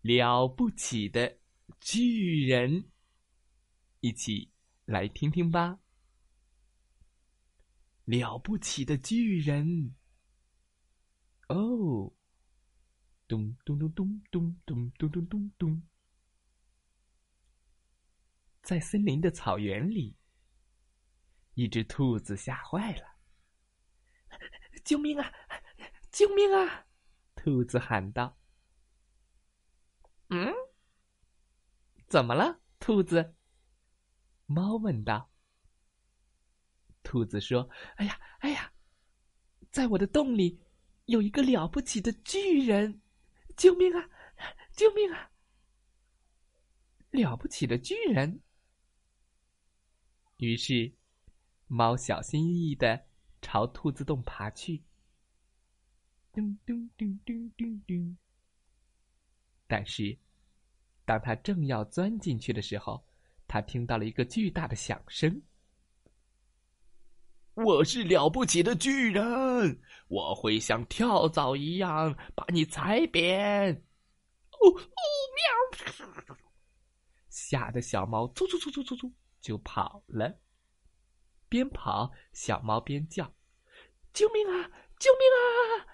[0.00, 1.38] 了不起的
[1.80, 2.90] 巨人，
[4.00, 4.52] 一起
[4.84, 5.80] 来听听吧。
[8.04, 9.94] 了不起的巨人，
[11.48, 12.10] 哦，
[13.26, 15.82] 咚咚咚咚咚咚咚咚咚咚，
[18.62, 20.16] 在森林的草原里，
[21.52, 23.18] 一只兔子吓坏了
[24.86, 25.30] ，“救命啊！
[26.10, 26.86] 救命啊！”
[27.36, 28.37] 兔子喊道。
[30.30, 30.52] 嗯，
[32.06, 33.34] 怎么了，兔子？
[34.46, 35.30] 猫问道。
[37.02, 38.72] 兔子说：“哎呀，哎呀，
[39.70, 40.60] 在我的洞里
[41.06, 43.00] 有一个了不起的巨人，
[43.56, 44.10] 救命啊！
[44.72, 45.30] 救命啊！
[47.10, 48.42] 了不起的巨人。”
[50.36, 50.94] 于是，
[51.66, 53.06] 猫小心翼翼的
[53.40, 54.84] 朝兔子洞爬去。
[56.32, 58.16] 咚咚咚咚咚咚。
[59.68, 60.18] 但是，
[61.04, 63.04] 当他正要钻进去的时候，
[63.46, 65.40] 他听到了一个巨大的响声。
[67.54, 73.74] 我是了不起的巨人，我会像跳蚤一样把你踩扁。
[74.52, 74.80] 哦哦，
[75.36, 76.36] 喵！
[77.28, 80.34] 吓得小猫突突突突突突就跑了。
[81.48, 83.34] 边跑，小猫边叫
[84.12, 84.70] ：“救命啊！
[84.98, 85.86] 救命啊！”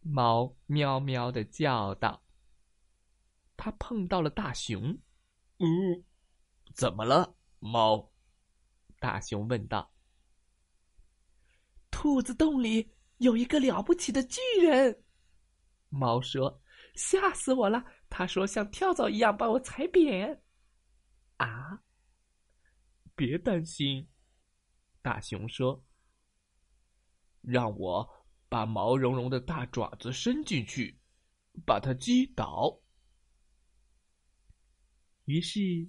[0.00, 2.22] 猫喵喵的叫道。
[3.58, 4.96] 他碰到了大熊，
[5.58, 6.04] 嗯，
[6.74, 8.12] 怎么了，猫？
[9.00, 9.92] 大熊问道。
[11.90, 15.04] 兔子洞里有一个了不起的巨人，
[15.88, 16.62] 猫说
[16.94, 20.44] ：“吓死我了！”他说：“像跳蚤一样把我踩扁。”
[21.38, 21.82] 啊！
[23.16, 24.08] 别担心，
[25.02, 25.84] 大熊说
[27.42, 28.08] ：“让我
[28.48, 31.00] 把毛茸茸的大爪子伸进去，
[31.66, 32.80] 把它击倒。”
[35.28, 35.86] 于是，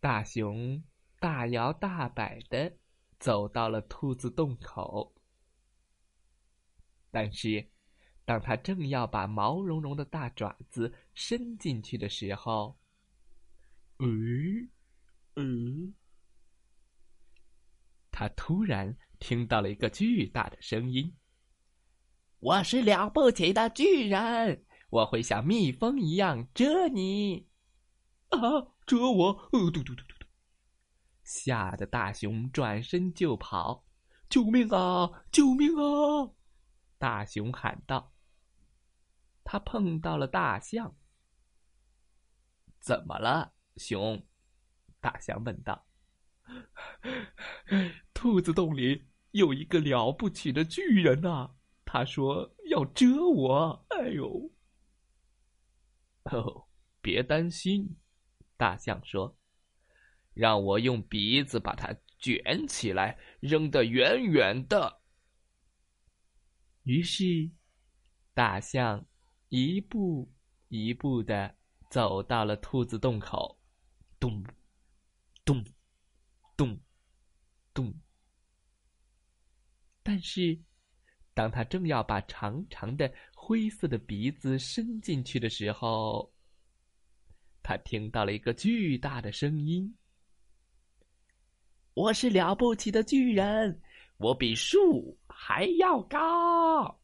[0.00, 0.82] 大熊
[1.20, 2.76] 大摇大摆的
[3.20, 5.14] 走到了兔子洞口。
[7.12, 7.70] 但是，
[8.24, 12.76] 当他正要把毛茸茸的大爪子伸进去的时候，
[14.00, 14.68] 嗯，
[15.36, 15.94] 嗯，
[18.10, 21.14] 他突然听到了一个巨大的声音
[22.42, 27.46] ：“我是了不起的巨人，我会像蜜蜂一样蛰你。”
[28.30, 28.72] 啊！
[28.86, 29.48] 蛰我！
[29.52, 30.26] 呃，嘟嘟嘟嘟嘟，
[31.24, 33.84] 吓得大熊转身就跑。
[34.28, 35.24] 救命啊！
[35.32, 36.30] 救命啊！
[36.98, 38.12] 大熊喊道。
[39.44, 40.96] 他碰到了大象。
[42.80, 44.26] 怎么了，熊？
[45.00, 45.86] 大象问道。
[48.12, 51.52] 兔子洞里有一个了不起的巨人呐！
[51.84, 53.86] 他说要蛰我。
[53.88, 54.50] 哎呦！
[56.24, 56.68] 哦，
[57.00, 57.96] 别担心。
[58.58, 59.34] 大象说
[60.34, 65.00] ：“让我用鼻子把它卷起来，扔得远远的。”
[66.82, 67.24] 于是，
[68.34, 69.06] 大象
[69.48, 70.30] 一步
[70.68, 71.54] 一步的
[71.90, 73.58] 走到了兔子洞口，
[74.18, 74.44] 咚，
[75.44, 75.64] 咚，
[76.56, 76.78] 咚，
[77.72, 77.94] 咚。
[80.02, 80.58] 但是，
[81.34, 86.34] 当他正要把长长的灰色的鼻子伸进去的时候，
[87.68, 89.94] 他听到了一个巨大的声音
[91.92, 93.82] ：“我是了不起的巨人，
[94.16, 96.98] 我比树还要高。”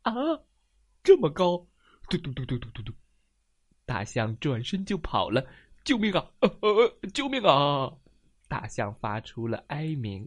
[0.00, 0.14] 啊，
[1.02, 1.58] 这么高！
[2.08, 2.94] 嘟嘟嘟嘟嘟嘟嘟！
[3.84, 5.46] 大象转身就跑了。
[5.84, 6.30] 救命啊！
[6.40, 7.94] 呃，救命啊！
[8.48, 10.26] 大象发出了哀鸣。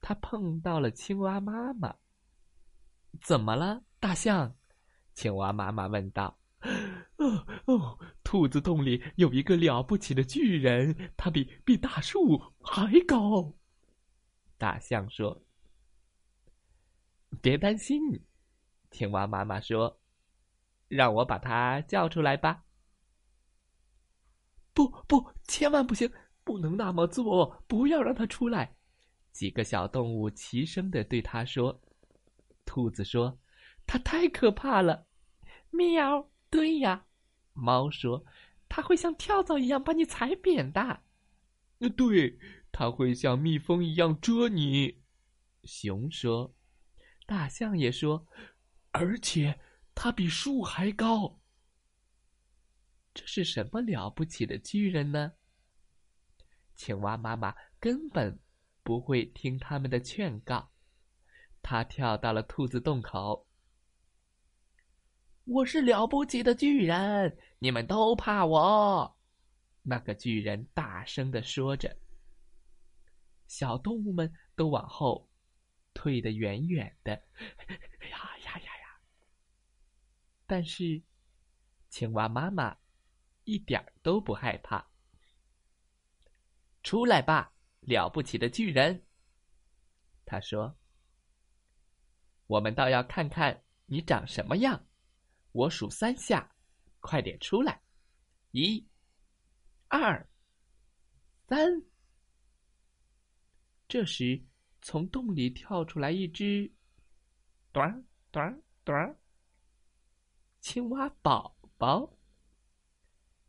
[0.00, 1.94] 他碰到了青蛙妈妈。
[3.20, 4.52] 怎么了，大象？
[5.14, 6.36] 青蛙妈妈问道。
[7.22, 13.54] 哦哦，兔子洞里有一个了不起的巨人，他比比大树还高。
[14.58, 15.42] 大象说
[17.40, 18.00] ：“别担心。”
[18.90, 20.00] 青蛙妈妈说
[20.88, 22.64] ：“让我把它叫出来吧。”
[24.74, 26.10] 不不，千万不行，
[26.44, 28.76] 不能那么做，不要让它出来。
[29.30, 31.80] 几个小动物齐声的对他说
[32.66, 33.38] ：“兔子说，
[33.86, 35.06] 它太可怕了。”
[35.70, 37.06] 喵，对呀，
[37.52, 38.24] 猫说，
[38.68, 41.02] 它会像跳蚤一样把你踩扁的。
[41.96, 42.38] 对，
[42.70, 45.02] 它会像蜜蜂一样蛰你。
[45.64, 46.54] 熊说，
[47.26, 48.26] 大象也说，
[48.90, 49.60] 而且
[49.94, 51.38] 它比树还高。
[53.14, 55.32] 这是什么了不起的巨人呢？
[56.74, 58.38] 青蛙妈妈根本
[58.82, 60.70] 不会听他们的劝告，
[61.62, 63.46] 它跳到了兔子洞口。
[65.44, 69.16] 我是了不起的巨人，你们都怕我。
[69.82, 71.96] 那个巨人大声的说着。
[73.48, 75.28] 小动物们都往后
[75.92, 77.12] 退得远远的。
[78.10, 79.00] 呀呀呀呀！
[80.46, 81.02] 但是
[81.90, 82.76] 青蛙妈妈
[83.44, 84.86] 一点都不害怕。
[86.84, 89.04] 出来吧，了不起的巨人！
[90.24, 90.78] 他说
[92.46, 94.86] ：“我们倒要看看你长什么样。”
[95.52, 96.50] 我数三下，
[97.00, 97.80] 快点出来！
[98.52, 98.86] 一、
[99.88, 100.26] 二、
[101.46, 101.82] 三。
[103.86, 104.42] 这时，
[104.80, 106.72] 从洞里跳出来一只
[107.70, 109.14] “短短短”
[110.60, 112.10] 青蛙宝宝。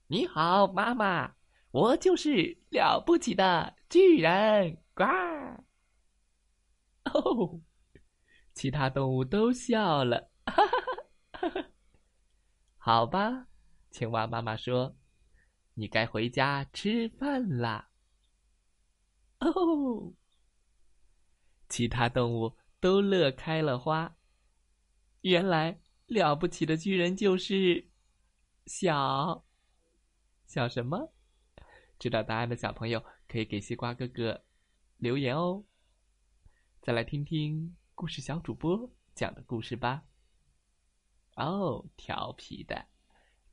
[0.08, 1.34] 你好，妈妈，
[1.72, 4.78] 我就是了不起的巨人！
[4.94, 5.06] 呱！
[7.06, 7.62] 哦，
[8.54, 10.82] 其他动物都笑了，哈哈
[11.32, 11.73] 哈哈哈。
[12.86, 13.48] 好吧，
[13.92, 14.98] 青蛙妈妈说
[15.74, 17.90] ：“你该回家吃饭啦。”
[19.40, 20.12] 哦，
[21.70, 24.18] 其他动物都乐开了花。
[25.22, 27.88] 原来了不起的巨人就是
[28.66, 29.46] 小
[30.46, 31.14] 小什么？
[31.98, 34.44] 知道答案的小朋友可以给西瓜哥哥
[34.98, 35.64] 留言哦。
[36.82, 40.04] 再来听听故事小主播讲的故事吧。
[41.36, 42.88] 哦，调皮的，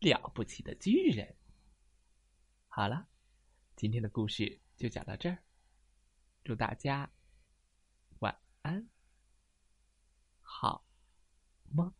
[0.01, 1.37] 了不起的巨人。
[2.69, 3.09] 好了，
[3.77, 5.39] 今天的故事就讲到这儿。
[6.45, 7.11] 祝大家
[8.19, 8.89] 晚安，
[10.41, 10.85] 好
[11.71, 12.00] 梦。